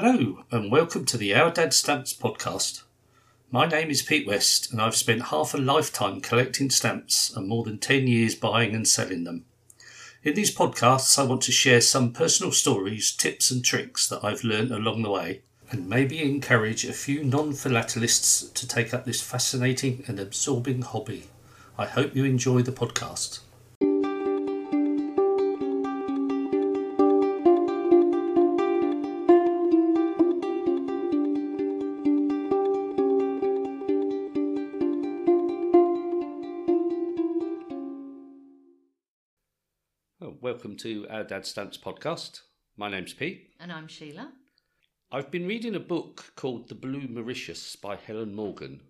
Hello, 0.00 0.44
and 0.52 0.70
welcome 0.70 1.04
to 1.06 1.16
the 1.16 1.34
Our 1.34 1.50
Dad 1.50 1.74
Stamps 1.74 2.12
podcast. 2.12 2.84
My 3.50 3.66
name 3.66 3.90
is 3.90 4.00
Pete 4.00 4.28
West, 4.28 4.70
and 4.70 4.80
I've 4.80 4.94
spent 4.94 5.22
half 5.22 5.54
a 5.54 5.58
lifetime 5.58 6.20
collecting 6.20 6.70
stamps 6.70 7.34
and 7.34 7.48
more 7.48 7.64
than 7.64 7.78
10 7.78 8.06
years 8.06 8.36
buying 8.36 8.76
and 8.76 8.86
selling 8.86 9.24
them. 9.24 9.44
In 10.22 10.34
these 10.34 10.54
podcasts, 10.54 11.18
I 11.18 11.24
want 11.24 11.42
to 11.42 11.50
share 11.50 11.80
some 11.80 12.12
personal 12.12 12.52
stories, 12.52 13.10
tips, 13.10 13.50
and 13.50 13.64
tricks 13.64 14.08
that 14.08 14.22
I've 14.22 14.44
learned 14.44 14.70
along 14.70 15.02
the 15.02 15.10
way, 15.10 15.42
and 15.72 15.88
maybe 15.88 16.22
encourage 16.22 16.84
a 16.84 16.92
few 16.92 17.24
non 17.24 17.52
philatelists 17.52 18.54
to 18.54 18.68
take 18.68 18.94
up 18.94 19.04
this 19.04 19.20
fascinating 19.20 20.04
and 20.06 20.20
absorbing 20.20 20.82
hobby. 20.82 21.24
I 21.76 21.86
hope 21.86 22.14
you 22.14 22.24
enjoy 22.24 22.62
the 22.62 22.70
podcast. 22.70 23.40
Welcome 40.58 40.74
to 40.74 41.06
our 41.08 41.22
Dad 41.22 41.46
Stamps 41.46 41.78
podcast. 41.78 42.40
My 42.76 42.90
name's 42.90 43.12
Pete. 43.12 43.52
And 43.60 43.70
I'm 43.70 43.86
Sheila. 43.86 44.32
I've 45.12 45.30
been 45.30 45.46
reading 45.46 45.76
a 45.76 45.78
book 45.78 46.32
called 46.34 46.68
The 46.68 46.74
Blue 46.74 47.06
Mauritius 47.08 47.76
by 47.76 47.94
Helen 47.94 48.34
Morgan, 48.34 48.80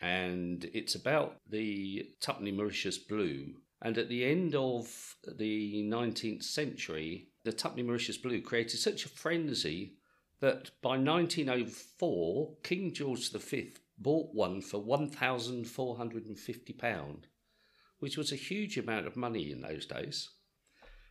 and 0.00 0.70
it's 0.72 0.94
about 0.94 1.38
the 1.50 2.12
Tuppenny 2.20 2.52
Mauritius 2.52 2.98
Blue. 2.98 3.54
And 3.82 3.98
at 3.98 4.08
the 4.08 4.24
end 4.24 4.54
of 4.54 5.16
the 5.36 5.82
19th 5.90 6.44
century, 6.44 7.30
the 7.42 7.50
Tuppenny 7.50 7.82
Mauritius 7.82 8.18
Blue 8.18 8.40
created 8.40 8.78
such 8.78 9.04
a 9.04 9.08
frenzy 9.08 9.96
that 10.38 10.70
by 10.80 10.90
1904, 10.90 12.54
King 12.62 12.94
George 12.94 13.32
V 13.32 13.72
bought 13.98 14.32
one 14.32 14.60
for 14.60 14.80
£1,450, 14.80 17.16
which 17.98 18.16
was 18.16 18.30
a 18.30 18.36
huge 18.36 18.78
amount 18.78 19.08
of 19.08 19.16
money 19.16 19.50
in 19.50 19.62
those 19.62 19.86
days. 19.86 20.30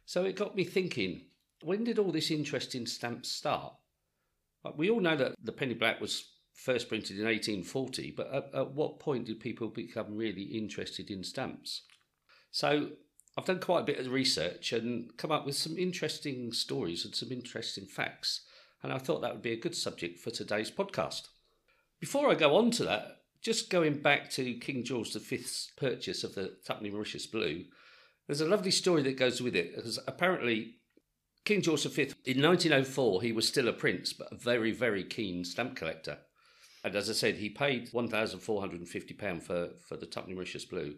So 0.06 0.24
it 0.24 0.36
got 0.36 0.56
me 0.56 0.64
thinking 0.64 1.22
when 1.64 1.84
did 1.84 2.00
all 2.00 2.12
this 2.12 2.32
interest 2.32 2.76
in 2.76 2.86
stamps 2.86 3.32
start? 3.32 3.74
We 4.76 4.90
all 4.90 5.00
know 5.00 5.16
that 5.16 5.36
the 5.44 5.52
penny 5.52 5.74
black 5.74 6.02
was 6.02 6.30
first 6.54 6.90
printed 6.90 7.18
in 7.18 7.26
1840, 7.26 8.12
but 8.12 8.34
at, 8.34 8.50
at 8.54 8.72
what 8.72 9.00
point 9.00 9.26
did 9.26 9.40
people 9.40 9.68
become 9.68 10.16
really 10.16 10.44
interested 10.44 11.12
in 11.12 11.24
stamps? 11.24 11.84
So 12.52 12.90
I've 13.38 13.46
done 13.46 13.60
quite 13.60 13.82
a 13.82 13.86
bit 13.86 14.00
of 14.00 14.12
research 14.12 14.72
and 14.72 15.16
come 15.18 15.32
up 15.32 15.46
with 15.46 15.56
some 15.56 15.78
interesting 15.78 16.52
stories 16.54 17.04
and 17.04 17.14
some 17.14 17.32
interesting 17.32 17.86
facts, 17.86 18.42
and 18.82 18.94
I 18.94 18.98
thought 18.98 19.22
that 19.22 19.34
would 19.34 19.42
be 19.42 19.54
a 19.54 19.60
good 19.60 19.76
subject 19.76 20.20
for 20.20 20.32
today's 20.32 20.72
podcast. 20.72 21.28
Before 22.00 22.32
I 22.32 22.36
go 22.36 22.56
on 22.56 22.72
to 22.72 22.86
that, 22.86 23.22
just 23.42 23.70
going 23.70 24.02
back 24.02 24.30
to 24.32 24.54
King 24.56 24.84
George 24.84 25.14
V's 25.14 25.72
purchase 25.76 26.24
of 26.24 26.34
the 26.34 26.54
Tuppenny 26.66 26.92
Mauritius 26.92 27.28
Blue, 27.28 27.66
there's 28.28 28.42
a 28.42 28.48
lovely 28.48 28.72
story 28.72 29.02
that 29.04 29.18
goes 29.18 29.42
with 29.42 29.56
it 29.56 29.76
because 29.76 30.00
apparently 30.08 30.76
King 31.44 31.62
George 31.62 31.84
V 31.84 32.02
in 32.26 32.42
1904 32.42 33.22
he 33.22 33.32
was 33.32 33.48
still 33.48 33.68
a 33.68 33.74
prince 33.74 34.14
but 34.14 34.32
a 34.32 34.36
very 34.36 34.72
very 34.72 35.04
keen 35.04 35.44
stamp 35.44 35.76
collector. 35.76 36.20
And 36.86 36.96
as 36.96 37.10
I 37.10 37.14
said, 37.14 37.38
he 37.38 37.50
paid 37.50 37.92
£1,450 37.92 39.42
for, 39.42 39.70
for 39.88 39.98
the 39.98 40.06
Tuppenny 40.06 40.36
Mauritius 40.36 40.66
Blue. 40.66 40.94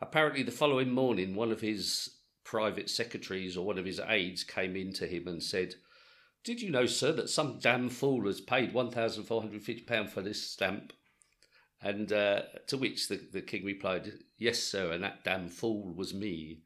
Apparently, 0.00 0.42
the 0.42 0.50
following 0.50 0.90
morning, 0.90 1.36
one 1.36 1.52
of 1.52 1.60
his 1.60 2.16
private 2.42 2.90
secretaries 2.90 3.56
or 3.56 3.64
one 3.64 3.78
of 3.78 3.84
his 3.84 4.00
aides 4.08 4.42
came 4.42 4.74
in 4.74 4.92
to 4.94 5.06
him 5.06 5.28
and 5.28 5.40
said, 5.40 5.74
Did 6.42 6.60
you 6.60 6.68
know, 6.68 6.86
sir, 6.86 7.12
that 7.12 7.30
some 7.30 7.60
damn 7.60 7.90
fool 7.90 8.26
has 8.26 8.40
paid 8.40 8.74
£1,450 8.74 10.10
for 10.10 10.20
this 10.20 10.50
stamp? 10.50 10.92
And 11.82 12.12
uh, 12.12 12.42
to 12.66 12.76
which 12.76 13.08
the, 13.08 13.20
the 13.32 13.40
king 13.40 13.64
replied, 13.64 14.12
Yes, 14.36 14.58
sir, 14.62 14.92
and 14.92 15.02
that 15.02 15.24
damn 15.24 15.48
fool 15.48 15.94
was 15.94 16.12
me. 16.12 16.62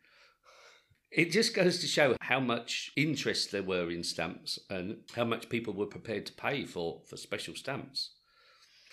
It 1.10 1.30
just 1.30 1.54
goes 1.54 1.78
to 1.78 1.86
show 1.86 2.16
how 2.20 2.40
much 2.40 2.90
interest 2.96 3.52
there 3.52 3.62
were 3.62 3.88
in 3.90 4.02
stamps 4.02 4.58
and 4.68 4.96
how 5.14 5.24
much 5.24 5.48
people 5.48 5.72
were 5.72 5.86
prepared 5.86 6.26
to 6.26 6.32
pay 6.32 6.64
for, 6.64 7.02
for 7.08 7.16
special 7.16 7.54
stamps. 7.54 8.10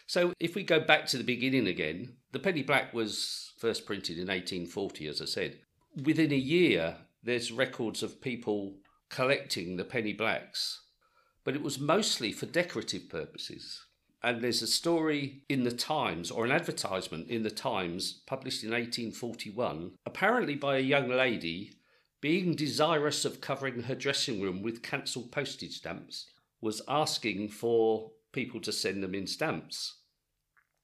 So, 0.05 0.33
if 0.39 0.53
we 0.53 0.63
go 0.63 0.79
back 0.79 1.07
to 1.07 1.17
the 1.17 1.23
beginning 1.23 1.67
again, 1.67 2.17
the 2.31 2.39
penny 2.39 2.61
black 2.61 2.93
was 2.93 3.53
first 3.57 3.85
printed 3.85 4.17
in 4.17 4.27
1840, 4.27 5.07
as 5.07 5.21
I 5.21 5.25
said. 5.25 5.59
Within 6.03 6.31
a 6.31 6.35
year, 6.35 6.97
there's 7.23 7.51
records 7.51 8.03
of 8.03 8.21
people 8.21 8.75
collecting 9.09 9.77
the 9.77 9.83
penny 9.83 10.13
blacks, 10.13 10.81
but 11.43 11.55
it 11.55 11.61
was 11.61 11.79
mostly 11.79 12.31
for 12.31 12.45
decorative 12.45 13.09
purposes. 13.09 13.85
And 14.23 14.41
there's 14.41 14.61
a 14.61 14.67
story 14.67 15.43
in 15.49 15.63
the 15.63 15.71
Times, 15.71 16.29
or 16.29 16.45
an 16.45 16.51
advertisement 16.51 17.29
in 17.29 17.41
the 17.43 17.49
Times, 17.49 18.21
published 18.27 18.63
in 18.63 18.69
1841, 18.69 19.93
apparently 20.05 20.55
by 20.55 20.77
a 20.77 20.81
young 20.81 21.09
lady 21.09 21.73
being 22.21 22.55
desirous 22.55 23.25
of 23.25 23.41
covering 23.41 23.83
her 23.83 23.95
dressing 23.95 24.39
room 24.39 24.61
with 24.61 24.83
cancelled 24.83 25.31
postage 25.31 25.77
stamps, 25.77 26.27
was 26.61 26.83
asking 26.87 27.49
for 27.49 28.11
people 28.31 28.61
to 28.61 28.71
send 28.71 29.01
them 29.01 29.15
in 29.15 29.25
stamps. 29.25 29.95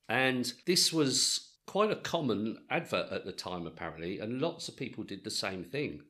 And 0.09 0.51
this 0.65 0.91
was 0.91 1.51
quite 1.67 1.91
a 1.91 1.95
common 1.97 2.57
advert 2.71 3.11
at 3.11 3.25
the 3.25 3.31
time, 3.31 3.67
apparently, 3.67 4.19
and 4.19 4.41
lots 4.41 4.67
of 4.67 4.77
people 4.77 5.03
did 5.03 5.23
the 5.23 5.29
same 5.29 5.63
thing. 5.63 6.01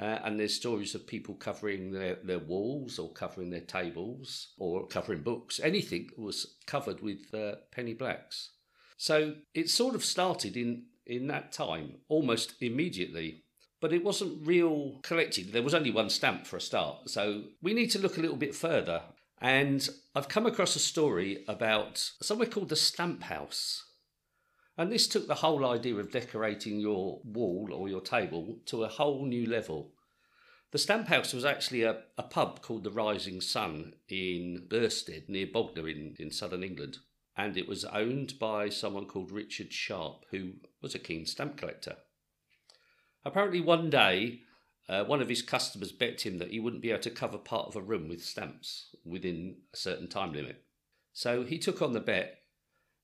Uh, 0.00 0.18
and 0.24 0.40
there's 0.40 0.54
stories 0.54 0.94
of 0.94 1.06
people 1.06 1.34
covering 1.34 1.92
their, 1.92 2.16
their 2.24 2.38
walls 2.38 2.98
or 2.98 3.12
covering 3.12 3.50
their 3.50 3.60
tables 3.60 4.54
or 4.56 4.86
covering 4.86 5.22
books. 5.22 5.60
Anything 5.62 6.08
was 6.16 6.54
covered 6.66 7.02
with 7.02 7.34
uh, 7.34 7.56
penny 7.70 7.92
blacks. 7.92 8.50
So 8.96 9.34
it 9.54 9.68
sort 9.68 9.94
of 9.94 10.04
started 10.04 10.56
in, 10.56 10.84
in 11.06 11.26
that 11.26 11.52
time, 11.52 11.96
almost 12.08 12.54
immediately. 12.60 13.44
But 13.80 13.92
it 13.92 14.04
wasn't 14.04 14.46
real 14.46 15.00
collecting. 15.02 15.50
There 15.50 15.62
was 15.62 15.74
only 15.74 15.90
one 15.90 16.08
stamp 16.08 16.46
for 16.46 16.56
a 16.56 16.60
start. 16.60 17.10
So 17.10 17.42
we 17.60 17.74
need 17.74 17.90
to 17.90 17.98
look 17.98 18.16
a 18.16 18.20
little 18.20 18.36
bit 18.36 18.54
further. 18.54 19.02
And 19.40 19.86
I've 20.14 20.28
come 20.28 20.46
across 20.46 20.76
a 20.76 20.78
story 20.78 21.44
about 21.48 21.98
somewhere 22.22 22.46
called 22.46 22.68
the 22.68 22.76
Stamp 22.76 23.24
House. 23.24 23.84
And 24.76 24.90
this 24.90 25.06
took 25.06 25.26
the 25.26 25.36
whole 25.36 25.66
idea 25.66 25.96
of 25.96 26.10
decorating 26.10 26.80
your 26.80 27.20
wall 27.24 27.70
or 27.72 27.88
your 27.88 28.00
table 28.00 28.58
to 28.66 28.84
a 28.84 28.88
whole 28.88 29.26
new 29.26 29.46
level. 29.46 29.92
The 30.70 30.78
Stamp 30.78 31.08
House 31.08 31.34
was 31.34 31.44
actually 31.44 31.82
a, 31.82 32.04
a 32.16 32.22
pub 32.22 32.62
called 32.62 32.84
the 32.84 32.90
Rising 32.90 33.42
Sun 33.42 33.94
in 34.08 34.66
Bersted, 34.68 35.28
near 35.28 35.46
Bognor 35.46 35.88
in, 35.88 36.16
in 36.18 36.30
southern 36.30 36.64
England. 36.64 36.98
And 37.36 37.58
it 37.58 37.68
was 37.68 37.84
owned 37.84 38.38
by 38.38 38.70
someone 38.70 39.06
called 39.06 39.30
Richard 39.30 39.72
Sharp, 39.72 40.24
who 40.30 40.54
was 40.80 40.94
a 40.94 40.98
keen 40.98 41.26
stamp 41.26 41.58
collector. 41.58 41.96
Apparently, 43.24 43.60
one 43.60 43.90
day, 43.90 44.40
uh, 44.88 45.04
one 45.04 45.20
of 45.20 45.28
his 45.28 45.42
customers 45.42 45.92
bet 45.92 46.24
him 46.24 46.38
that 46.38 46.50
he 46.50 46.60
wouldn't 46.60 46.82
be 46.82 46.90
able 46.90 47.02
to 47.02 47.10
cover 47.10 47.38
part 47.38 47.68
of 47.68 47.76
a 47.76 47.80
room 47.80 48.08
with 48.08 48.24
stamps 48.24 48.94
within 49.04 49.56
a 49.72 49.76
certain 49.76 50.08
time 50.08 50.32
limit. 50.32 50.64
So 51.12 51.44
he 51.44 51.58
took 51.58 51.82
on 51.82 51.92
the 51.92 52.00
bet 52.00 52.41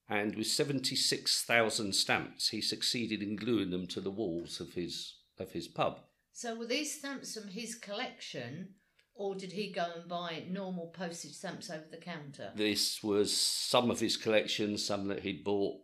and 0.09 0.35
with 0.37 0.47
76,000 0.47 1.95
stamps, 1.95 2.49
he 2.49 2.61
succeeded 2.61 3.23
in 3.23 3.37
gluing 3.37 3.71
them 3.71 3.87
to 3.89 4.01
the 4.01 4.11
walls 4.11 4.61
of 4.61 4.73
his 4.73 5.15
of 5.39 5.53
his 5.53 5.69
pub. 5.69 6.01
So 6.33 6.57
were 6.57 6.67
these 6.67 6.99
stamps 6.99 7.35
from 7.35 7.49
his 7.49 7.75
collection, 7.75 8.71
or 9.15 9.35
did 9.35 9.53
he 9.53 9.71
go 9.71 9.87
and 9.97 10.09
buy 10.09 10.45
normal 10.49 10.89
postage 10.89 11.33
stamps 11.33 11.71
over 11.71 11.85
the 11.91 11.97
counter? 11.97 12.51
This 12.55 13.03
was 13.03 13.37
some 13.37 13.91
of 13.91 14.01
his 14.01 14.17
collection, 14.17 14.79
some 14.79 15.09
that 15.09 15.21
he'd 15.21 15.45
bought, 15.45 15.77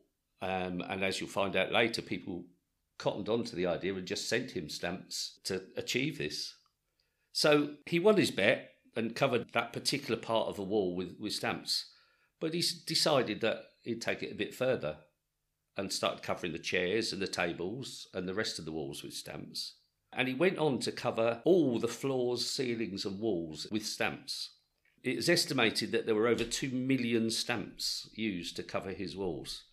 um, 0.43 0.81
and 0.89 1.05
as 1.05 1.21
you'll 1.21 1.29
find 1.29 1.55
out 1.55 1.73
later, 1.73 2.03
people 2.03 2.45
cottoned 2.99 3.29
on 3.29 3.45
to 3.45 3.57
the 3.57 3.67
idea 3.67 3.95
and 3.95 4.07
just 4.07 4.29
sent 4.29 4.53
him 4.53 4.69
stamps 4.69 5.39
to 5.45 5.63
achieve 5.77 6.19
this. 6.19 6.55
So 7.33 7.75
he 7.87 7.99
won 7.99 8.17
his 8.17 8.31
bet 8.31 8.71
and 8.97 9.17
covered 9.17 9.53
that 9.53 9.73
particular 9.73 10.21
part 10.21 10.49
of 10.49 10.57
the 10.57 10.63
wall 10.63 10.95
with, 10.95 11.17
with 11.19 11.33
stamps, 11.33 11.91
but 12.41 12.55
he 12.55 12.63
decided 12.87 13.41
that 13.41 13.65
he'd 13.85 14.03
take 14.03 14.23
it 14.23 14.33
a 14.33 14.37
bit 14.37 14.55
further 14.55 14.97
and 15.77 15.93
started 15.93 16.23
covering 16.23 16.53
the 16.53 16.59
chairs 16.59 17.13
and 17.13 17.21
the 17.21 17.27
tables 17.27 18.09
and 18.15 18.29
the 18.29 18.35
rest 18.35 18.59
of 18.59 18.65
the 18.65 18.73
walls 18.73 19.03
with 19.03 19.13
stamps. 19.13 19.75
And 20.13 20.29
he 20.29 20.35
went 20.35 20.59
on 20.59 20.79
to 20.81 20.93
cover 20.93 21.43
all 21.45 21.79
the 21.79 21.89
floors, 21.89 22.49
ceilings, 22.49 23.05
and 23.05 23.19
walls 23.19 23.67
with 23.71 23.85
stamps. 23.85 24.51
It 25.03 25.19
is 25.19 25.29
estimated 25.29 25.93
that 25.93 26.07
there 26.07 26.15
were 26.15 26.29
over 26.29 26.45
2 26.45 26.71
million 26.71 27.31
stamps 27.31 28.09
used 28.15 28.57
to 28.57 28.63
cover 28.63 28.91
his 28.91 29.17
walls. 29.17 29.65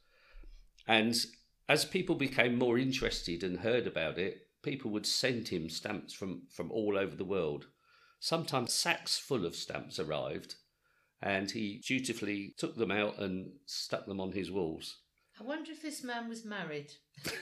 And 0.88 1.16
as 1.70 1.86
people 1.86 2.16
became 2.16 2.58
more 2.58 2.78
interested 2.78 3.44
and 3.44 3.60
heard 3.60 3.86
about 3.86 4.18
it, 4.18 4.48
people 4.64 4.92
would 4.92 5.06
send 5.06 5.48
him 5.48 5.70
stamps 5.70 6.14
from, 6.14 6.44
from 6.50 6.72
all 6.72 6.98
over 6.98 7.16
the 7.16 7.24
world. 7.24 7.68
Sometimes 8.20 8.74
sacks 8.74 9.18
full 9.18 9.46
of 9.46 9.56
stamps 9.56 10.00
arrived, 10.00 10.56
and 11.22 11.50
he 11.52 11.82
dutifully 11.86 12.54
took 12.58 12.76
them 12.76 12.92
out 12.92 13.20
and 13.20 13.52
stuck 13.66 14.06
them 14.06 14.20
on 14.20 14.32
his 14.32 14.52
walls. 14.52 14.98
I 15.40 15.44
wonder 15.44 15.72
if 15.72 15.82
this 15.82 16.04
man 16.04 16.30
was 16.30 16.46
married. 16.46 16.92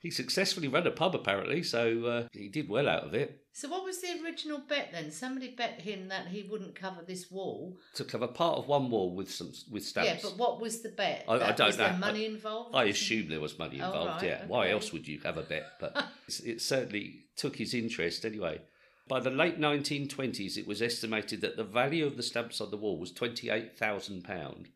he 0.00 0.10
successfully 0.10 0.68
ran 0.68 0.86
a 0.86 0.90
pub 0.90 1.14
apparently, 1.14 1.62
so 1.62 2.04
uh, 2.04 2.28
he 2.32 2.48
did 2.48 2.68
well 2.68 2.88
out 2.88 3.04
of 3.04 3.14
it. 3.14 3.40
So 3.52 3.68
what 3.68 3.84
was 3.84 4.00
the 4.02 4.20
original 4.22 4.58
bet 4.68 4.90
then? 4.92 5.10
Somebody 5.10 5.54
bet 5.56 5.80
him 5.80 6.08
that 6.08 6.28
he 6.28 6.42
wouldn't 6.42 6.74
cover 6.74 7.00
this 7.06 7.30
wall. 7.30 7.78
To 7.94 8.04
cover 8.04 8.28
part 8.28 8.58
of 8.58 8.68
one 8.68 8.90
wall 8.90 9.14
with 9.14 9.30
some 9.30 9.52
with 9.70 9.84
stamps. 9.84 10.08
Yeah, 10.10 10.18
but 10.22 10.36
what 10.38 10.60
was 10.60 10.82
the 10.82 10.90
bet? 10.90 11.24
I- 11.26 11.36
I 11.36 11.52
don't 11.52 11.68
was 11.68 11.76
there 11.78 11.92
know. 11.92 11.98
money 11.98 12.26
involved? 12.26 12.76
I 12.76 12.84
assume 12.84 13.28
there 13.28 13.40
was 13.40 13.58
money 13.58 13.80
Oh, 13.80 13.86
involved. 13.86 14.22
right, 14.22 14.30
yeah, 14.30 14.44
why 14.46 14.70
else 14.70 14.92
would 14.92 15.08
you 15.08 15.20
have 15.20 15.38
a 15.38 15.42
bet? 15.42 15.64
But 15.80 15.96
it 16.44 16.60
certainly 16.60 17.24
took 17.36 17.56
his 17.56 17.72
interest 17.72 18.24
anyway. 18.26 18.60
By 19.08 19.20
the 19.20 19.30
late 19.30 19.60
1920s, 19.60 20.56
it 20.56 20.66
was 20.66 20.82
estimated 20.82 21.40
that 21.40 21.56
the 21.56 21.62
value 21.62 22.06
of 22.06 22.16
the 22.16 22.24
stamps 22.24 22.60
on 22.60 22.72
the 22.72 22.76
wall 22.76 22.98
was 22.98 23.12
£28,000, 23.12 24.66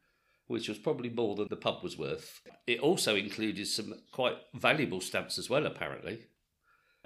which 0.47 0.69
was 0.69 0.79
probably 0.79 1.11
more 1.11 1.35
than 1.35 1.49
the 1.50 1.56
pub 1.56 1.82
was 1.82 1.99
worth. 1.99 2.41
It 2.67 2.79
also 2.79 3.17
included 3.17 3.67
some 3.67 3.94
quite 4.12 4.37
valuable 4.55 5.00
stamps 5.00 5.37
as 5.37 5.50
well, 5.50 5.67
apparently. 5.67 6.27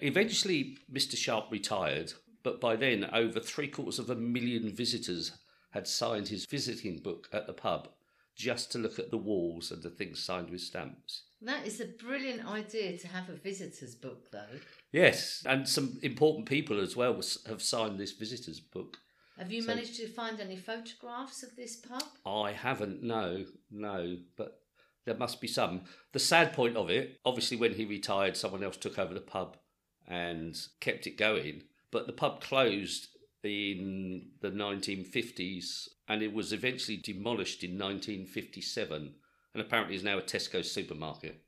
Eventually, 0.01 0.77
Mr. 0.93 1.17
Sharp 1.17 1.47
retired, 1.51 2.13
but 2.43 2.61
by 2.61 2.77
then, 2.77 3.09
over 3.11 3.41
three 3.41 3.69
quarters 3.69 3.99
of 3.99 4.11
a 4.11 4.15
million 4.15 4.75
visitors 4.75 5.33
had 5.71 5.89
signed 5.89 6.29
his 6.29 6.45
visiting 6.45 6.99
book 6.99 7.29
at 7.33 7.47
the 7.47 7.55
pub 7.55 7.89
just 8.37 8.71
to 8.73 8.79
look 8.79 8.99
at 8.99 9.11
the 9.11 9.17
walls 9.17 9.71
and 9.71 9.83
the 9.83 9.89
things 9.91 10.23
signed 10.23 10.51
with 10.51 10.61
stamps. 10.61 11.23
That 11.45 11.67
is 11.67 11.81
a 11.81 11.87
brilliant 11.87 12.47
idea 12.47 12.97
to 12.99 13.09
have 13.09 13.29
a 13.29 13.35
visitor's 13.35 13.95
book, 13.95 14.31
though. 14.31 14.61
Yes, 14.93 15.43
and 15.47 15.69
some 15.69 15.99
important 16.03 16.49
people 16.49 16.81
as 16.81 16.97
well 16.97 17.21
have 17.47 17.63
signed 17.63 17.99
this 17.99 18.13
visitors 18.13 18.61
book. 18.61 18.99
Have 19.37 19.53
you 19.53 19.61
So- 19.63 19.67
managed 19.67 19.97
to 19.97 20.09
find 20.09 20.41
any 20.41 20.57
photographs 20.57 21.43
of 21.43 21.55
this 21.57 21.77
pub? 21.77 22.03
I 22.25 22.53
haven't, 22.53 23.03
no, 23.03 23.47
no, 23.71 24.19
but 24.37 24.63
there 25.05 25.17
must 25.17 25.41
be 25.41 25.49
some. 25.49 25.85
The 26.13 26.19
sad 26.19 26.53
point 26.55 26.77
of 26.77 26.89
it, 26.89 27.21
obviously, 27.25 27.57
when 27.59 27.75
he 27.75 27.85
retired, 27.85 28.37
someone 28.37 28.63
else 28.65 28.77
took 28.79 28.99
over 28.99 29.13
the 29.13 29.21
pub 29.21 29.59
and 30.07 30.57
kept 30.81 31.07
it 31.07 31.19
going, 31.19 31.65
but 31.91 32.07
the 32.07 32.13
pub 32.13 32.41
closed 32.41 33.09
in 33.43 34.31
the 34.41 34.51
1950s 34.51 35.89
and 36.09 36.23
it 36.23 36.33
was 36.33 36.53
eventually 36.53 36.97
demolished 36.97 37.63
in 37.63 37.77
1957 37.79 39.15
and 39.55 39.63
apparently 39.63 39.95
is 39.95 40.03
now 40.03 40.19
a 40.19 40.23
Tesco 40.23 40.65
supermarket. 40.65 41.41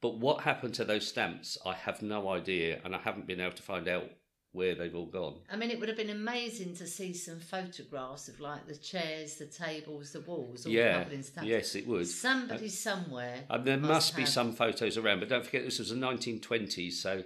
But 0.00 0.18
what 0.18 0.42
happened 0.42 0.74
to 0.74 0.84
those 0.84 1.06
stamps, 1.06 1.56
I 1.64 1.74
have 1.74 2.02
no 2.02 2.28
idea, 2.28 2.80
and 2.84 2.94
I 2.94 2.98
haven't 2.98 3.26
been 3.26 3.40
able 3.40 3.56
to 3.56 3.62
find 3.62 3.88
out 3.88 4.10
where 4.52 4.74
they've 4.74 4.94
all 4.94 5.06
gone. 5.06 5.40
I 5.50 5.56
mean, 5.56 5.70
it 5.70 5.80
would 5.80 5.88
have 5.88 5.98
been 5.98 6.10
amazing 6.10 6.76
to 6.76 6.86
see 6.86 7.12
some 7.12 7.40
photographs 7.40 8.28
of 8.28 8.38
like 8.38 8.68
the 8.68 8.76
chairs, 8.76 9.36
the 9.36 9.46
tables, 9.46 10.12
the 10.12 10.20
walls, 10.20 10.64
all 10.64 10.72
yeah, 10.72 10.98
covered 10.98 11.12
in 11.12 11.22
stamps. 11.22 11.48
yes, 11.48 11.74
it 11.74 11.86
would. 11.86 12.06
Somebody 12.06 12.68
somewhere. 12.68 13.44
Um, 13.50 13.64
there 13.64 13.78
must, 13.78 14.14
be 14.14 14.22
have- 14.22 14.28
some 14.30 14.52
photos 14.52 14.96
around, 14.96 15.20
but 15.20 15.28
don't 15.28 15.44
forget 15.44 15.64
this 15.64 15.78
was 15.78 15.90
the 15.90 15.96
1920s, 15.96 16.92
so 16.92 17.24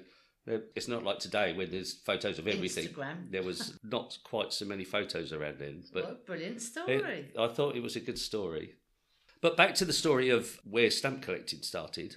it's 0.74 0.88
not 0.88 1.02
like 1.02 1.18
today 1.18 1.52
where 1.52 1.66
there's 1.66 1.92
photos 1.92 2.38
of 2.38 2.48
everything. 2.48 2.88
Instagram. 2.88 3.30
There 3.30 3.42
was 3.42 3.78
not 3.84 4.16
quite 4.24 4.52
so 4.52 4.64
many 4.64 4.84
photos 4.84 5.32
around 5.32 5.58
then, 5.58 5.82
but 5.92 6.04
what 6.04 6.12
a 6.12 6.16
brilliant 6.26 6.56
it- 6.56 6.62
story. 6.62 7.28
I 7.38 7.48
thought 7.48 7.76
it 7.76 7.82
was 7.82 7.96
a 7.96 8.00
good 8.00 8.18
story. 8.18 8.74
But 9.40 9.56
back 9.56 9.74
to 9.76 9.84
the 9.84 9.92
story 9.92 10.30
of 10.30 10.60
where 10.64 10.90
stamp 10.90 11.22
collecting 11.22 11.62
started. 11.62 12.16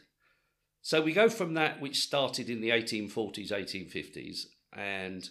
So 0.81 1.01
we 1.01 1.13
go 1.13 1.29
from 1.29 1.53
that 1.53 1.79
which 1.79 1.99
started 1.99 2.49
in 2.49 2.61
the 2.61 2.69
1840s, 2.69 3.51
1850s, 3.51 4.45
and 4.73 5.29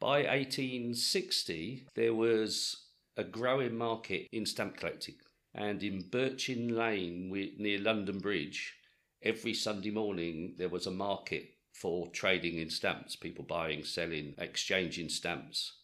by 0.00 0.22
1860 0.22 1.88
there 1.94 2.14
was 2.14 2.86
a 3.16 3.24
growing 3.24 3.76
market 3.76 4.28
in 4.32 4.46
stamp 4.46 4.76
collecting. 4.76 5.16
And 5.54 5.82
in 5.82 6.04
Birchin 6.04 6.74
Lane 6.74 7.30
near 7.58 7.80
London 7.80 8.18
Bridge, 8.18 8.74
every 9.22 9.54
Sunday 9.54 9.90
morning 9.90 10.54
there 10.56 10.68
was 10.68 10.86
a 10.86 10.90
market 10.90 11.50
for 11.72 12.08
trading 12.08 12.58
in 12.58 12.70
stamps, 12.70 13.16
people 13.16 13.44
buying, 13.44 13.84
selling, 13.84 14.34
exchanging 14.38 15.08
stamps. 15.08 15.74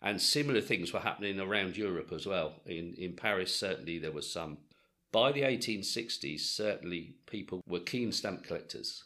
And 0.00 0.20
similar 0.20 0.60
things 0.60 0.92
were 0.92 1.00
happening 1.00 1.38
around 1.38 1.76
Europe 1.76 2.12
as 2.12 2.26
well. 2.26 2.60
In, 2.66 2.94
in 2.98 3.14
Paris, 3.14 3.54
certainly 3.54 3.98
there 3.98 4.12
was 4.12 4.30
some. 4.30 4.58
By 5.12 5.30
the 5.30 5.42
1860s, 5.42 6.40
certainly 6.40 7.16
people 7.26 7.62
were 7.68 7.80
keen 7.80 8.12
stamp 8.12 8.44
collectors. 8.44 9.04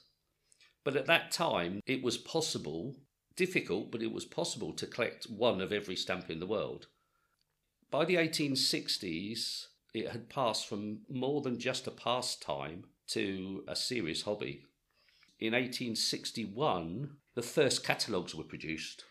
But 0.84 0.94
at 0.94 1.06
that 1.06 1.32
time, 1.32 1.80
it 1.84 2.00
was 2.00 2.16
possible, 2.16 2.94
difficult, 3.34 3.90
but 3.90 4.02
it 4.02 4.12
was 4.12 4.24
possible 4.24 4.72
to 4.74 4.86
collect 4.86 5.24
one 5.24 5.60
of 5.60 5.72
every 5.72 5.96
stamp 5.96 6.30
in 6.30 6.38
the 6.38 6.46
world. 6.46 6.86
By 7.90 8.04
the 8.04 8.14
1860s, 8.14 9.66
it 9.94 10.10
had 10.10 10.28
passed 10.28 10.68
from 10.68 11.00
more 11.08 11.42
than 11.42 11.58
just 11.58 11.88
a 11.88 11.90
pastime 11.90 12.84
to 13.08 13.64
a 13.66 13.74
serious 13.74 14.22
hobby. 14.22 14.62
In 15.40 15.54
1861, 15.54 17.16
the 17.34 17.42
first 17.42 17.82
catalogues 17.82 18.34
were 18.34 18.44
produced. 18.44 19.04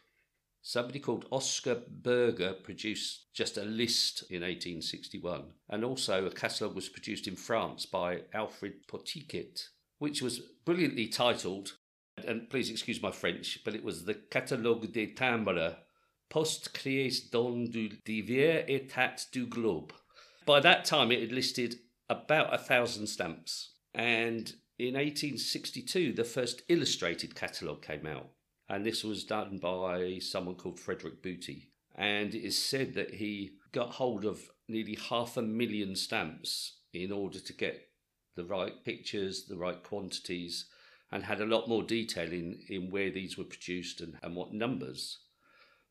Somebody 0.68 1.00
called 1.00 1.28
Oscar 1.32 1.84
Berger 1.88 2.54
produced 2.54 3.32
just 3.36 3.56
a 3.56 3.64
list 3.64 4.24
in 4.32 4.42
1861, 4.42 5.54
and 5.70 5.86
also 5.86 6.26
a 6.26 6.32
catalogue 6.32 6.74
was 6.74 6.90
produced 6.90 7.28
in 7.28 7.36
France 7.36 7.86
by 7.86 8.24
Alfred 8.34 8.88
Potiquet, 8.88 9.52
which 10.00 10.24
was 10.24 10.40
brilliantly 10.66 11.08
titled, 11.08 11.78
and 12.28 12.50
please 12.50 12.72
excuse 12.72 13.00
my 13.00 13.12
French, 13.12 13.60
but 13.64 13.76
it 13.76 13.84
was 13.84 14.06
the 14.06 14.16
Catalogue 14.16 14.92
des 14.92 15.14
Timbres, 15.14 15.76
post 16.32 16.74
créés 16.74 17.30
dans 17.30 17.70
du 17.70 17.90
divers 18.04 18.66
états 18.68 19.30
du 19.32 19.46
globe. 19.46 19.94
By 20.48 20.62
that 20.62 20.84
time, 20.84 21.12
it 21.12 21.22
had 21.22 21.32
listed 21.32 21.76
about 22.10 22.52
a 22.52 22.58
thousand 22.58 23.06
stamps, 23.06 23.76
and 23.94 24.52
in 24.80 24.96
1862, 24.96 26.14
the 26.14 26.24
first 26.24 26.64
illustrated 26.70 27.36
catalogue 27.36 27.84
came 27.84 28.08
out 28.08 28.32
and 28.70 28.86
this 28.86 29.04
was 29.04 29.24
done 29.24 29.58
by 29.58 30.20
someone 30.20 30.56
called 30.56 30.80
Frederick 30.80 31.22
Booty. 31.22 31.70
And 31.96 32.34
it 32.34 32.46
is 32.46 32.58
said 32.58 32.94
that 32.96 33.16
he 33.16 33.52
got 33.72 33.92
hold 33.92 34.26
of 34.26 34.50
nearly 34.68 34.98
half 35.10 35.38
a 35.38 35.42
million 35.42 35.96
stamps 35.96 36.80
in 36.94 37.12
order 37.12 37.40
to 37.40 37.54
get 37.54 37.90
the 38.36 38.44
right 38.44 38.84
pictures, 38.84 39.46
the 39.46 39.58
right 39.58 39.82
quantities, 39.82 40.66
and 41.12 41.24
had 41.24 41.40
a 41.40 41.46
lot 41.46 41.70
more 41.70 41.84
detail 41.84 42.32
in, 42.32 42.60
in 42.68 42.90
where 42.90 43.12
these 43.12 43.38
were 43.38 43.44
produced 43.44 44.02
and, 44.02 44.18
and 44.22 44.36
what 44.36 44.54
numbers. 44.54 45.20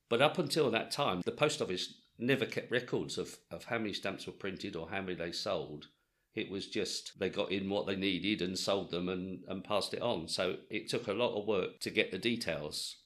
But 0.08 0.20
up 0.20 0.38
until 0.38 0.70
that 0.70 0.90
time, 0.90 1.22
the 1.24 1.32
post 1.32 1.62
office 1.62 1.94
never 2.18 2.46
kept 2.46 2.70
records 2.70 3.18
of, 3.18 3.36
of 3.50 3.64
how 3.64 3.78
many 3.78 3.92
stamps 3.92 4.26
were 4.26 4.32
printed 4.32 4.76
or 4.76 4.88
how 4.88 5.00
many 5.00 5.14
they 5.14 5.32
sold. 5.32 5.88
It 6.34 6.50
was 6.50 6.66
just 6.66 7.18
they 7.18 7.28
got 7.28 7.52
in 7.52 7.70
what 7.70 7.86
they 7.86 7.96
needed 7.96 8.42
and 8.42 8.58
sold 8.58 8.90
them 8.90 9.08
and, 9.08 9.44
and 9.46 9.62
passed 9.62 9.94
it 9.94 10.02
on. 10.02 10.28
So 10.28 10.56
it 10.68 10.88
took 10.88 11.06
a 11.06 11.12
lot 11.12 11.38
of 11.38 11.46
work 11.46 11.80
to 11.80 11.90
get 11.90 12.10
the 12.10 12.18
details. 12.18 12.96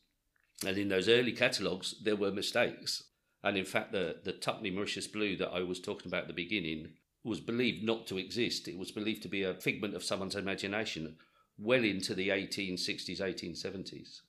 And 0.67 0.77
in 0.77 0.89
those 0.89 1.09
early 1.09 1.33
catalogues, 1.33 1.95
there 2.03 2.17
were 2.17 2.33
mistakes. 2.33 3.05
And 3.45 3.57
in 3.57 3.65
fact, 3.65 3.93
the, 3.93 4.17
the 4.25 4.33
Tuppenny 4.33 4.71
Mauritius 4.71 5.07
Blue 5.07 5.37
that 5.37 5.51
I 5.51 5.63
was 5.63 5.79
talking 5.79 6.09
about 6.09 6.23
at 6.23 6.29
the 6.29 6.35
beginning 6.35 6.95
was 7.23 7.41
believed 7.41 7.85
not 7.85 8.07
to 8.09 8.19
exist. 8.19 8.67
It 8.67 8.79
was 8.79 8.91
believed 8.91 9.23
to 9.23 9.29
be 9.29 9.43
a 9.43 9.55
figment 9.55 9.95
of 9.95 10.03
someone's 10.03 10.35
imagination 10.35 11.17
well 11.59 11.85
into 11.85 12.15
the 12.15 12.31
1860s, 12.31 13.21
1870s. 13.21 14.21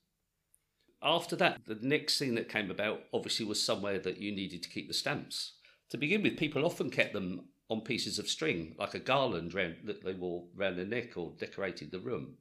After 1.02 1.34
that, 1.36 1.60
the 1.66 1.78
next 1.80 2.18
thing 2.18 2.34
that 2.34 2.48
came 2.48 2.70
about 2.70 3.00
obviously 3.12 3.46
was 3.46 3.62
somewhere 3.62 3.98
that 4.00 4.18
you 4.18 4.32
needed 4.32 4.62
to 4.62 4.68
keep 4.68 4.86
the 4.86 4.94
stamps. 4.94 5.54
To 5.90 5.96
begin 5.96 6.22
with, 6.22 6.36
people 6.36 6.64
often 6.64 6.90
kept 6.90 7.14
them 7.14 7.48
on 7.70 7.80
pieces 7.80 8.18
of 8.18 8.28
string, 8.28 8.74
like 8.78 8.94
a 8.94 8.98
garland 8.98 9.54
round, 9.54 9.76
that 9.84 10.04
they 10.04 10.12
wore 10.12 10.44
round 10.54 10.76
their 10.76 10.84
neck 10.84 11.16
or 11.16 11.32
decorated 11.38 11.90
the 11.90 12.00
room. 12.00 12.34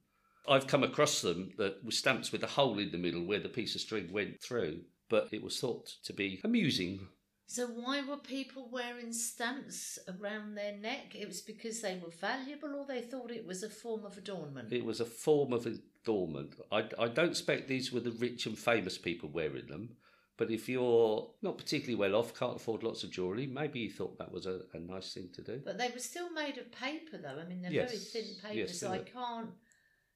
I've 0.47 0.67
come 0.67 0.83
across 0.83 1.21
them 1.21 1.51
that 1.57 1.85
were 1.85 1.91
stamps 1.91 2.31
with 2.31 2.43
a 2.43 2.47
hole 2.47 2.79
in 2.79 2.91
the 2.91 2.97
middle 2.97 3.23
where 3.23 3.39
the 3.39 3.49
piece 3.49 3.75
of 3.75 3.81
string 3.81 4.11
went 4.11 4.41
through, 4.41 4.81
but 5.07 5.29
it 5.31 5.43
was 5.43 5.59
thought 5.59 5.87
to 6.03 6.13
be 6.13 6.41
amusing. 6.43 7.07
So 7.45 7.67
why 7.67 8.01
were 8.01 8.17
people 8.17 8.69
wearing 8.71 9.13
stamps 9.13 9.99
around 10.07 10.55
their 10.55 10.77
neck? 10.77 11.15
It 11.15 11.27
was 11.27 11.41
because 11.41 11.81
they 11.81 11.99
were 12.03 12.11
valuable 12.11 12.75
or 12.75 12.85
they 12.85 13.01
thought 13.01 13.31
it 13.31 13.45
was 13.45 13.63
a 13.63 13.69
form 13.69 14.05
of 14.05 14.17
adornment? 14.17 14.71
It 14.71 14.85
was 14.85 14.99
a 14.99 15.05
form 15.05 15.53
of 15.53 15.67
adornment. 15.67 16.55
I, 16.71 16.87
I 16.97 17.07
don't 17.07 17.29
expect 17.29 17.67
these 17.67 17.91
were 17.91 18.01
the 18.01 18.11
rich 18.11 18.45
and 18.45 18.57
famous 18.57 18.97
people 18.97 19.29
wearing 19.29 19.67
them, 19.67 19.97
but 20.39 20.49
if 20.49 20.69
you're 20.69 21.29
not 21.41 21.57
particularly 21.57 21.95
well 21.95 22.17
off, 22.17 22.33
can't 22.33 22.55
afford 22.55 22.81
lots 22.81 23.03
of 23.03 23.11
jewellery, 23.11 23.45
maybe 23.45 23.81
you 23.81 23.91
thought 23.91 24.17
that 24.17 24.31
was 24.31 24.45
a, 24.45 24.61
a 24.73 24.79
nice 24.79 25.13
thing 25.13 25.27
to 25.35 25.41
do. 25.41 25.61
But 25.65 25.77
they 25.77 25.89
were 25.89 25.99
still 25.99 26.31
made 26.31 26.57
of 26.57 26.71
paper 26.71 27.17
though. 27.17 27.37
I 27.39 27.43
mean 27.43 27.61
they're 27.61 27.73
Yes, 27.73 27.91
very 27.91 27.99
thin 27.99 28.35
paper, 28.41 28.55
yes, 28.55 28.79
so 28.79 28.89
I 28.89 28.99
can't 28.99 29.49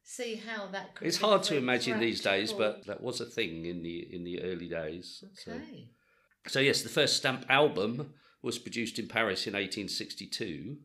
see 0.02 0.36
how 0.36 0.68
that 0.68 0.96
could 0.96 1.08
It's 1.08 1.18
hard 1.18 1.44
to 1.44 1.58
imagine 1.58 2.00
these 2.00 2.22
days, 2.22 2.54
but 2.54 2.88
that 2.88 3.02
was 3.02 3.20
a 3.20 3.26
thing 3.26 3.66
in 3.66 3.84
the 3.84 4.16
in 4.16 4.24
the 4.24 4.42
early 4.42 4.70
days. 4.70 5.26
So. 5.34 5.52
Okay. 5.52 5.90
So 6.48 6.62
yes, 6.62 6.82
the 6.82 6.90
first 6.90 7.18
stamp 7.18 7.46
album 7.50 8.14
was 8.42 8.58
produced 8.58 9.00
in 9.00 9.10
Paris 9.10 9.46
in 9.46 9.54
1862. 9.54 10.78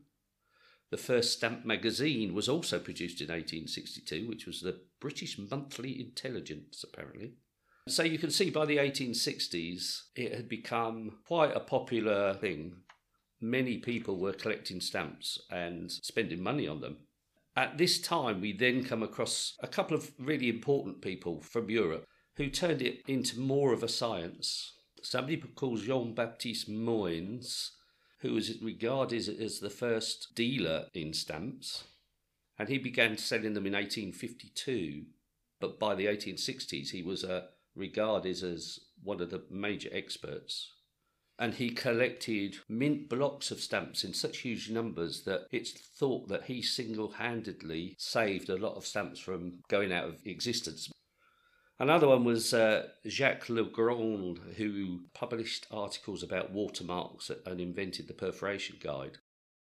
The 0.89 0.97
first 0.97 1.31
stamp 1.33 1.65
magazine 1.65 2.33
was 2.33 2.49
also 2.49 2.77
produced 2.77 3.21
in 3.21 3.27
1862, 3.27 4.27
which 4.27 4.45
was 4.45 4.59
the 4.59 4.81
British 4.99 5.37
Monthly 5.37 5.97
Intelligence, 5.97 6.83
apparently. 6.83 7.35
So 7.87 8.03
you 8.03 8.19
can 8.19 8.29
see 8.29 8.49
by 8.49 8.65
the 8.65 8.77
1860s, 8.77 10.01
it 10.15 10.33
had 10.35 10.47
become 10.47 11.17
quite 11.25 11.55
a 11.55 11.59
popular 11.59 12.33
thing. 12.35 12.75
Many 13.41 13.77
people 13.77 14.19
were 14.19 14.33
collecting 14.33 14.81
stamps 14.81 15.39
and 15.49 15.91
spending 15.91 16.43
money 16.43 16.67
on 16.67 16.81
them. 16.81 16.97
At 17.55 17.77
this 17.77 17.99
time, 17.99 18.41
we 18.41 18.53
then 18.53 18.83
come 18.83 19.01
across 19.01 19.55
a 19.61 19.67
couple 19.67 19.97
of 19.97 20.11
really 20.19 20.49
important 20.49 21.01
people 21.01 21.41
from 21.41 21.69
Europe 21.69 22.05
who 22.35 22.49
turned 22.49 22.81
it 22.81 23.01
into 23.07 23.39
more 23.39 23.73
of 23.73 23.83
a 23.83 23.87
science. 23.87 24.73
Somebody 25.01 25.37
called 25.37 25.81
Jean 25.81 26.13
Baptiste 26.13 26.69
Moens, 26.69 27.71
who 28.19 28.33
was 28.33 28.61
regarded 28.61 29.27
as 29.41 29.59
the 29.59 29.69
first 29.69 30.35
dealer 30.35 30.85
in 30.93 31.13
stamps, 31.13 31.85
and 32.57 32.69
he 32.69 32.77
began 32.77 33.17
selling 33.17 33.53
them 33.53 33.65
in 33.65 33.73
1852. 33.73 35.05
But 35.59 35.79
by 35.79 35.95
the 35.95 36.05
1860s, 36.05 36.91
he 36.91 37.01
was 37.01 37.25
uh, 37.79 38.21
is 38.23 38.43
as 38.43 38.79
one 39.03 39.21
of 39.21 39.29
the 39.29 39.43
major 39.49 39.89
experts 39.91 40.73
and 41.39 41.53
he 41.53 41.69
collected 41.69 42.57
mint 42.67 43.07
blocks 43.07 43.49
of 43.49 43.61
stamps 43.61 44.03
in 44.03 44.13
such 44.13 44.39
huge 44.39 44.69
numbers 44.69 45.23
that 45.23 45.47
it's 45.51 45.71
thought 45.71 46.27
that 46.27 46.43
he 46.43 46.61
single 46.61 47.11
handedly 47.11 47.95
saved 47.97 48.49
a 48.49 48.57
lot 48.57 48.75
of 48.75 48.85
stamps 48.85 49.19
from 49.19 49.59
going 49.69 49.93
out 49.93 50.03
of 50.03 50.19
existence. 50.25 50.91
Another 51.79 52.09
one 52.09 52.25
was 52.25 52.53
uh, 52.53 52.87
Jacques 53.07 53.47
Legrand, 53.47 54.37
who 54.57 55.05
published 55.13 55.65
articles 55.71 56.23
about 56.23 56.51
watermarks 56.51 57.31
and 57.45 57.61
invented 57.61 58.09
the 58.09 58.13
perforation 58.13 58.75
guide. 58.83 59.19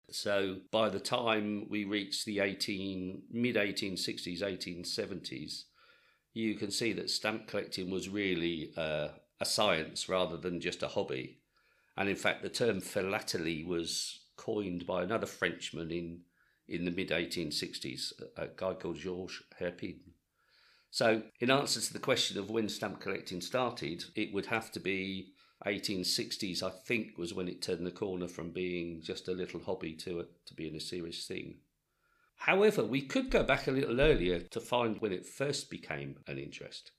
So 0.10 0.58
by 0.72 0.90
the 0.90 1.00
time 1.00 1.70
we 1.70 1.86
reach 1.86 2.26
the 2.26 2.40
18 2.40 3.24
mid 3.32 3.56
1860s, 3.56 4.42
1870s, 4.42 5.64
you 6.34 6.56
can 6.56 6.72
see 6.72 6.94
that 6.94 7.10
stamp 7.10 7.48
collecting 7.48 7.90
was 7.90 8.10
really 8.10 8.72
uh, 8.78 9.10
a 9.40 9.46
science 9.46 10.08
rather 10.08 10.38
than 10.38 10.62
just 10.62 10.84
a 10.84 10.88
hobby. 10.88 11.40
And 11.98 12.08
in 12.08 12.16
fact, 12.16 12.42
the 12.42 12.50
term 12.50 12.80
philately 12.80 13.64
was 13.64 14.22
coined 14.38 14.88
by 14.88 15.04
another 15.04 15.28
Frenchman 15.28 15.92
in, 15.92 16.22
in 16.68 16.86
the 16.86 16.92
mid 16.92 17.10
1860s, 17.10 18.14
a 18.38 18.48
guy 18.56 18.74
called 18.74 18.98
Georges 18.98 19.44
Herpin. 19.60 20.00
So, 20.90 21.24
in 21.40 21.50
answer 21.50 21.80
to 21.80 21.94
the 21.94 22.00
question 22.00 22.38
of 22.38 22.50
when 22.50 22.68
stamp 22.68 23.00
collecting 23.00 23.40
started, 23.40 24.04
it 24.16 24.34
would 24.34 24.48
have 24.48 24.72
to 24.72 24.80
be 24.80 25.34
1860s, 25.66 26.64
I 26.64 26.70
think, 26.70 27.18
was 27.18 27.34
when 27.34 27.48
it 27.48 27.62
turned 27.62 27.86
the 27.86 27.92
corner 27.92 28.28
from 28.28 28.52
being 28.52 29.02
just 29.02 29.28
a 29.28 29.34
little 29.34 29.62
hobby 29.62 29.94
to, 29.96 30.26
to 30.46 30.54
being 30.54 30.76
a 30.76 30.82
serious 30.82 31.26
thing. 31.26 31.56
However, 32.46 32.84
we 32.84 33.02
could 33.02 33.30
go 33.30 33.44
back 33.44 33.68
a 33.68 33.72
little 33.72 34.02
earlier 34.02 34.40
to 34.40 34.60
find 34.60 35.00
when 35.00 35.12
it 35.12 35.26
first 35.26 35.70
became 35.70 36.18
an 36.28 36.38
interest. 36.38 36.92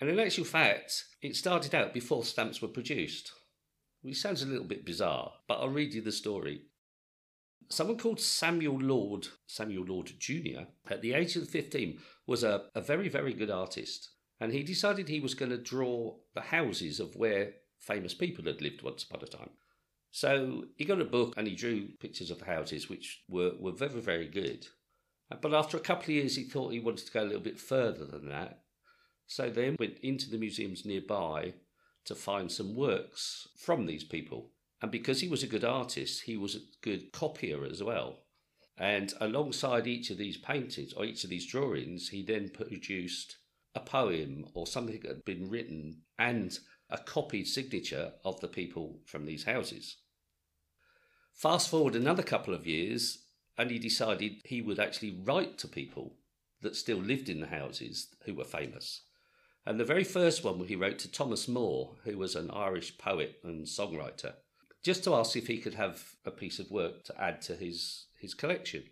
And 0.00 0.08
in 0.08 0.18
actual 0.18 0.44
fact, 0.44 1.04
it 1.20 1.36
started 1.36 1.74
out 1.74 1.92
before 1.92 2.24
stamps 2.24 2.62
were 2.62 2.68
produced 2.68 3.32
which 4.02 4.20
sounds 4.20 4.42
a 4.42 4.46
little 4.46 4.66
bit 4.66 4.84
bizarre, 4.84 5.32
but 5.48 5.60
I'll 5.60 5.68
read 5.68 5.94
you 5.94 6.02
the 6.02 6.12
story. 6.12 6.62
Someone 7.68 7.96
called 7.96 8.20
Samuel 8.20 8.80
Lord, 8.80 9.28
Samuel 9.46 9.84
Lord 9.84 10.12
Jr., 10.18 10.62
at 10.90 11.00
the 11.00 11.14
age 11.14 11.36
of 11.36 11.48
15, 11.48 11.98
was 12.26 12.42
a, 12.42 12.64
a 12.74 12.80
very, 12.80 13.08
very 13.08 13.32
good 13.32 13.50
artist. 13.50 14.10
And 14.40 14.52
he 14.52 14.64
decided 14.64 15.08
he 15.08 15.20
was 15.20 15.34
going 15.34 15.52
to 15.52 15.56
draw 15.56 16.16
the 16.34 16.40
houses 16.40 16.98
of 16.98 17.14
where 17.14 17.52
famous 17.78 18.12
people 18.12 18.44
had 18.44 18.60
lived 18.60 18.82
once 18.82 19.04
upon 19.04 19.22
a 19.22 19.26
time. 19.26 19.50
So 20.12 20.66
he 20.76 20.84
got 20.84 21.00
a 21.00 21.06
book 21.06 21.34
and 21.36 21.48
he 21.48 21.56
drew 21.56 21.88
pictures 21.98 22.30
of 22.30 22.38
the 22.38 22.44
houses, 22.44 22.88
which 22.88 23.22
were, 23.28 23.52
were 23.58 23.72
very, 23.72 24.00
very 24.00 24.28
good. 24.28 24.66
Uh, 25.30 25.36
but 25.40 25.54
after 25.54 25.76
a 25.76 25.80
couple 25.80 26.04
of 26.04 26.10
years, 26.10 26.36
he 26.36 26.44
thought 26.44 26.72
he 26.72 26.80
wanted 26.80 27.06
to 27.06 27.12
go 27.12 27.22
a 27.22 27.24
little 27.24 27.40
bit 27.40 27.58
further 27.58 28.04
than 28.04 28.28
that. 28.28 28.60
So 29.26 29.48
then 29.48 29.76
went 29.78 29.98
into 30.02 30.28
the 30.28 30.36
museums 30.36 30.84
nearby 30.84 31.54
to 32.04 32.14
find 32.14 32.52
some 32.52 32.76
works 32.76 33.48
from 33.56 33.86
these 33.86 34.04
people. 34.04 34.50
And 34.82 34.90
because 34.90 35.22
he 35.22 35.28
was 35.28 35.42
a 35.42 35.48
good 35.48 35.64
artist, 35.64 36.24
he 36.24 36.36
was 36.36 36.56
a 36.56 36.66
good 36.82 37.12
copier 37.12 37.64
as 37.64 37.82
well. 37.82 38.18
And 38.76 39.14
alongside 39.20 39.86
each 39.86 40.10
of 40.10 40.18
these 40.18 40.36
paintings 40.36 40.92
or 40.92 41.06
each 41.06 41.24
of 41.24 41.30
these 41.30 41.46
drawings, 41.46 42.10
he 42.10 42.22
then 42.22 42.50
produced 42.50 43.38
a 43.74 43.80
poem 43.80 44.44
or 44.52 44.66
something 44.66 45.00
that 45.00 45.08
had 45.08 45.24
been 45.24 45.48
written 45.48 46.02
and 46.18 46.58
a 46.92 46.98
copied 46.98 47.48
signature 47.48 48.12
of 48.22 48.38
the 48.40 48.48
people 48.48 49.00
from 49.06 49.24
these 49.24 49.44
houses. 49.44 49.96
Fast 51.32 51.70
forward 51.70 51.96
another 51.96 52.22
couple 52.22 52.52
of 52.52 52.66
years, 52.66 53.24
and 53.56 53.70
he 53.70 53.78
decided 53.78 54.42
he 54.44 54.60
would 54.60 54.78
actually 54.78 55.18
write 55.24 55.56
to 55.58 55.66
people 55.66 56.18
that 56.60 56.76
still 56.76 56.98
lived 56.98 57.30
in 57.30 57.40
the 57.40 57.46
houses 57.46 58.08
who 58.26 58.34
were 58.34 58.44
famous. 58.44 59.02
And 59.64 59.80
the 59.80 59.84
very 59.84 60.04
first 60.04 60.44
one 60.44 60.60
he 60.66 60.76
wrote 60.76 60.98
to 61.00 61.10
Thomas 61.10 61.48
Moore, 61.48 61.96
who 62.04 62.18
was 62.18 62.36
an 62.36 62.50
Irish 62.50 62.98
poet 62.98 63.36
and 63.42 63.64
songwriter, 63.64 64.34
just 64.84 65.02
to 65.04 65.14
ask 65.14 65.34
if 65.34 65.46
he 65.46 65.58
could 65.58 65.74
have 65.74 66.14
a 66.26 66.30
piece 66.30 66.58
of 66.58 66.70
work 66.70 67.04
to 67.04 67.20
add 67.20 67.40
to 67.42 67.56
his, 67.56 68.06
his 68.20 68.34
collection. 68.34 68.84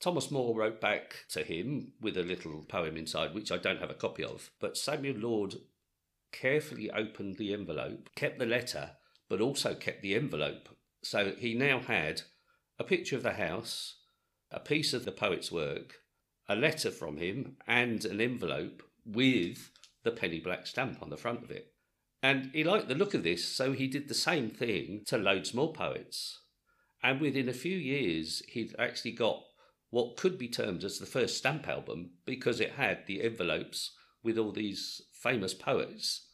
Thomas 0.00 0.32
Moore 0.32 0.56
wrote 0.56 0.80
back 0.80 1.26
to 1.28 1.44
him 1.44 1.92
with 2.00 2.16
a 2.16 2.24
little 2.24 2.64
poem 2.68 2.96
inside, 2.96 3.32
which 3.32 3.52
I 3.52 3.58
don't 3.58 3.78
have 3.78 3.90
a 3.90 3.94
copy 3.94 4.24
of, 4.24 4.50
but 4.58 4.76
Samuel 4.76 5.18
Lord 5.18 5.54
carefully 6.32 6.90
opened 6.90 7.36
the 7.36 7.52
envelope, 7.52 8.08
kept 8.16 8.38
the 8.38 8.46
letter, 8.46 8.92
but 9.28 9.40
also 9.40 9.74
kept 9.74 10.02
the 10.02 10.14
envelope. 10.14 10.68
So 11.02 11.32
he 11.38 11.54
now 11.54 11.80
had 11.80 12.22
a 12.78 12.84
picture 12.84 13.16
of 13.16 13.22
the 13.22 13.34
house, 13.34 13.96
a 14.50 14.60
piece 14.60 14.92
of 14.92 15.04
the 15.04 15.12
poet's 15.12 15.52
work, 15.52 15.94
a 16.48 16.56
letter 16.56 16.90
from 16.90 17.18
him, 17.18 17.56
and 17.66 18.04
an 18.04 18.20
envelope 18.20 18.82
with 19.04 19.70
the 20.02 20.10
penny 20.10 20.40
black 20.40 20.66
stamp 20.66 21.02
on 21.02 21.10
the 21.10 21.16
front 21.16 21.42
of 21.44 21.50
it. 21.50 21.72
And 22.22 22.50
he 22.52 22.62
liked 22.62 22.88
the 22.88 22.94
look 22.94 23.14
of 23.14 23.24
this, 23.24 23.44
so 23.44 23.72
he 23.72 23.88
did 23.88 24.08
the 24.08 24.14
same 24.14 24.50
thing 24.50 25.02
to 25.06 25.18
loads 25.18 25.54
more 25.54 25.72
poets. 25.72 26.40
And 27.02 27.20
within 27.20 27.48
a 27.48 27.54
few 27.54 27.76
years, 27.76 28.42
he'd 28.48 28.74
actually 28.78 29.12
got 29.12 29.42
what 29.90 30.16
could 30.16 30.38
be 30.38 30.48
termed 30.48 30.84
as 30.84 30.98
the 30.98 31.06
first 31.06 31.36
stamp 31.36 31.68
album 31.68 32.12
because 32.24 32.60
it 32.60 32.72
had 32.72 33.06
the 33.06 33.22
envelopes 33.22 33.92
with 34.22 34.38
all 34.38 34.52
these 34.52 35.02
famous 35.12 35.54
poets. 35.54 36.26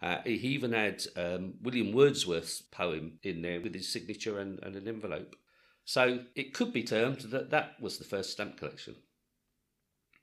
Uh, 0.00 0.18
he 0.24 0.32
even 0.32 0.72
had 0.72 1.02
um, 1.16 1.54
William 1.62 1.92
Wordsworth's 1.92 2.60
poem 2.60 3.18
in 3.22 3.42
there 3.42 3.60
with 3.60 3.74
his 3.74 3.92
signature 3.92 4.38
and, 4.38 4.58
and 4.62 4.74
an 4.74 4.88
envelope. 4.88 5.36
So 5.84 6.20
it 6.34 6.54
could 6.54 6.72
be 6.72 6.82
termed 6.82 7.20
that 7.30 7.50
that 7.50 7.80
was 7.80 7.98
the 7.98 8.04
first 8.04 8.30
stamp 8.30 8.56
collection. 8.56 8.96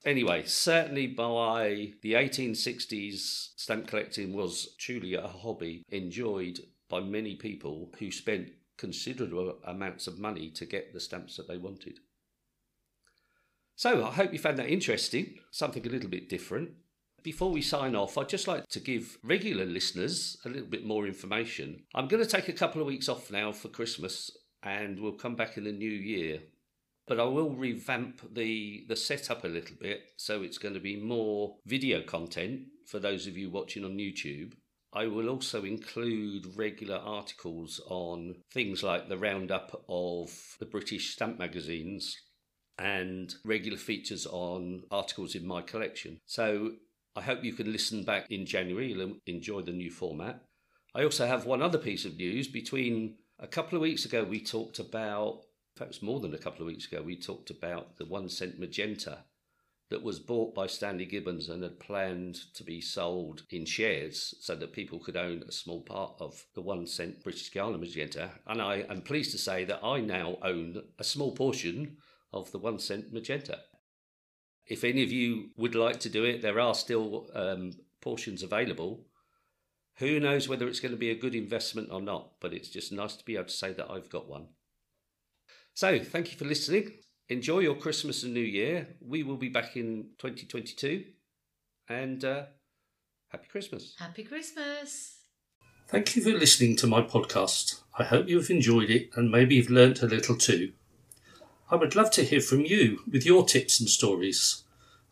Anyway, 0.06 0.44
certainly 0.46 1.08
by 1.08 1.94
the 2.02 2.14
1860s, 2.14 3.50
stamp 3.58 3.88
collecting 3.88 4.34
was 4.34 4.76
truly 4.78 5.14
a 5.14 5.28
hobby 5.28 5.84
enjoyed 5.90 6.60
by 6.90 7.02
many 7.02 7.36
people 7.36 7.94
who 8.00 8.10
spent 8.12 8.50
considerable 8.78 9.58
amounts 9.66 10.08
of 10.08 10.18
money 10.18 10.50
to 10.52 10.66
get 10.66 10.94
the 10.94 11.02
stamps 11.02 11.36
that 11.36 11.48
they 11.48 11.58
wanted. 11.58 12.00
So 13.76 14.06
I 14.06 14.12
hope 14.12 14.34
you 14.34 14.40
found 14.40 14.58
that 14.60 14.70
interesting, 14.70 15.40
something 15.52 15.86
a 15.86 15.90
little 15.90 16.10
bit 16.10 16.30
different. 16.30 16.72
Before 17.24 17.52
we 17.52 17.62
sign 17.62 17.96
off, 17.96 18.18
I'd 18.18 18.30
just 18.30 18.48
like 18.48 18.68
to 18.70 18.80
give 18.80 19.18
regular 19.24 19.66
listeners 19.66 20.38
a 20.46 20.50
little 20.50 20.68
bit 20.68 20.86
more 20.86 21.06
information. 21.06 21.84
I'm 21.94 22.08
going 22.08 22.24
to 22.24 22.30
take 22.30 22.48
a 22.48 22.54
couple 22.54 22.82
of 22.82 22.88
weeks 22.88 23.10
off 23.10 23.32
now 23.32 23.52
for 23.52 23.68
Christmas 23.68 24.32
and 24.64 25.00
we'll 25.00 25.14
come 25.14 25.36
back 25.36 25.58
in 25.58 25.64
the 25.64 25.72
new 25.72 25.90
year 25.90 26.40
but 27.10 27.20
I 27.20 27.24
will 27.24 27.50
revamp 27.50 28.36
the 28.36 28.86
the 28.88 28.96
setup 28.96 29.44
a 29.44 29.48
little 29.48 29.76
bit 29.82 30.12
so 30.16 30.44
it's 30.44 30.60
going 30.60 30.76
to 30.76 30.80
be 30.80 30.96
more 30.96 31.56
video 31.66 32.02
content 32.02 32.68
for 32.86 33.00
those 33.00 33.28
of 33.28 33.36
you 33.36 33.50
watching 33.50 33.84
on 33.84 33.98
YouTube. 33.98 34.54
I 34.94 35.08
will 35.08 35.30
also 35.30 35.64
include 35.64 36.56
regular 36.56 36.98
articles 36.98 37.82
on 37.88 38.36
things 38.52 38.82
like 38.82 39.10
the 39.10 39.18
roundup 39.18 39.84
of 39.90 40.32
the 40.60 40.66
British 40.66 41.14
stamp 41.14 41.38
magazines 41.38 42.16
and 42.78 43.34
regular 43.44 43.78
features 43.78 44.26
on 44.26 44.84
articles 44.90 45.36
in 45.36 45.46
my 45.46 45.62
collection. 45.62 46.20
So 46.26 46.74
I 47.20 47.22
hope 47.22 47.44
you 47.44 47.52
can 47.52 47.70
listen 47.70 48.04
back 48.04 48.28
in 48.30 48.46
January. 48.46 48.94
You'll 48.94 49.18
enjoy 49.26 49.62
the 49.62 49.74
new 49.74 49.92
format. 49.92 50.42
I 50.96 51.04
also 51.04 51.28
have 51.28 51.46
one 51.46 51.62
other 51.62 51.78
piece 51.78 52.06
of 52.06 52.16
news. 52.16 52.48
Between 52.48 53.18
a 53.40 53.46
couple 53.46 53.76
of 53.76 53.82
weeks 53.82 54.06
ago, 54.06 54.24
we 54.24 54.40
talked 54.40 54.80
about 54.80 55.42
perhaps 55.76 56.02
more 56.02 56.22
than 56.22 56.34
a 56.34 56.38
couple 56.38 56.62
of 56.62 56.68
weeks 56.68 56.88
ago, 56.88 57.02
we 57.02 57.18
talked 57.18 57.50
about 57.50 57.98
the 57.98 58.06
one 58.06 58.30
cent 58.30 58.58
magenta 58.58 59.26
that 59.90 60.02
was 60.02 60.20
bought 60.20 60.56
by 60.56 60.66
Stanley 60.66 61.06
Gibbons 61.06 61.50
and 61.50 61.62
had 61.62 61.80
planned 61.80 62.36
to 62.54 62.64
be 62.64 62.80
sold 62.80 63.44
in 63.50 63.66
shares 63.66 64.34
so 64.40 64.56
that 64.56 64.72
people 64.72 65.00
could 65.00 65.18
own 65.18 65.44
a 65.46 65.52
small 65.52 65.82
part 65.82 66.14
of 66.22 66.46
the 66.56 66.62
one 66.62 66.88
cent 66.88 67.22
British 67.22 67.50
Guiana 67.50 67.78
magenta. 67.78 68.32
And 68.48 68.62
I 68.62 68.86
am 68.90 69.02
pleased 69.02 69.32
to 69.32 69.38
say 69.38 69.66
that 69.66 69.84
I 69.84 70.00
now 70.00 70.38
own 70.42 70.84
a 70.98 71.04
small 71.04 71.36
portion 71.36 71.98
of 72.32 72.50
the 72.54 72.60
one 72.60 72.80
cent 72.80 73.12
magenta. 73.12 73.60
If 74.70 74.84
any 74.84 75.04
of 75.04 75.12
you 75.12 75.50
would 75.58 75.74
like 75.74 76.00
to 76.02 76.10
do 76.10 76.24
it, 76.24 76.42
there 76.42 76.60
are 76.60 76.76
still 76.76 77.30
um, 77.34 77.72
portions 78.02 78.44
available. 78.44 79.06
Who 79.98 80.20
knows 80.20 80.48
whether 80.48 80.68
it's 80.68 80.80
going 80.80 80.92
to 80.94 80.98
be 80.98 81.10
a 81.10 81.16
good 81.16 81.36
investment 81.36 81.90
or 81.92 82.02
not, 82.02 82.34
but 82.40 82.54
it's 82.54 82.70
just 82.70 82.92
nice 82.92 83.16
to 83.16 83.26
be 83.26 83.36
able 83.36 83.46
to 83.46 83.52
say 83.52 83.74
that 83.74 83.90
I've 83.90 84.10
got 84.10 84.30
one. 84.30 84.48
So, 85.74 86.00
thank 86.00 86.32
you 86.32 86.38
for 86.38 86.46
listening. 86.46 86.92
Enjoy 87.30 87.60
your 87.60 87.76
Christmas 87.76 88.24
and 88.24 88.34
New 88.34 88.40
Year. 88.40 88.88
We 89.02 89.24
will 89.24 89.38
be 89.38 89.50
back 89.50 89.76
in 89.76 90.12
2022. 90.20 91.06
And 91.90 92.24
uh, 92.24 92.44
happy 93.30 93.48
Christmas. 93.52 93.96
Happy 93.98 94.24
Christmas. 94.24 95.18
Thank 95.88 96.16
you 96.16 96.22
for 96.22 96.32
listening 96.32 96.76
to 96.78 96.88
my 96.88 97.02
podcast. 97.02 97.82
I 97.98 98.04
hope 98.04 98.30
you've 98.30 98.52
enjoyed 98.52 98.92
it 98.92 99.10
and 99.16 99.32
maybe 99.32 99.56
you've 99.56 99.72
learnt 99.72 100.04
a 100.04 100.06
little 100.06 100.36
too. 100.36 100.74
I 101.72 101.76
would 101.76 101.96
love 101.96 102.10
to 102.12 102.24
hear 102.24 102.42
from 102.42 102.62
you 102.62 103.04
with 103.12 103.28
your 103.28 103.46
tips 103.46 103.80
and 103.80 103.88
stories. 103.88 104.64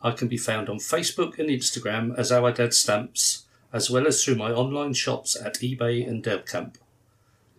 I 0.02 0.10
can 0.10 0.26
be 0.26 0.36
found 0.36 0.68
on 0.68 0.78
Facebook 0.78 1.38
and 1.38 1.48
Instagram 1.48 2.18
as 2.18 2.32
Our 2.32 2.50
Dad 2.50 2.74
Stamps, 2.74 3.44
as 3.72 3.90
well 3.90 4.08
as 4.08 4.24
through 4.24 4.34
my 4.34 4.50
online 4.50 4.94
shops 4.94 5.36
at 5.36 5.60
eBay 5.60 6.06
and 6.06 6.22
Delcamp. 6.22 6.74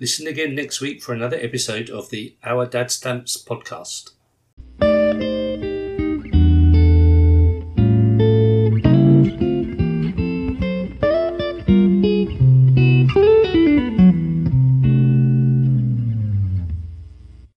Listen 0.02 0.28
again 0.28 0.54
next 0.54 0.82
week 0.82 1.02
for 1.02 1.14
another 1.14 1.38
episode 1.38 1.90
of 1.90 2.10
the 2.10 2.36
Our 2.44 2.66
Dad 2.66 2.92
Stamps 2.92 3.42
podcast. 3.42 4.12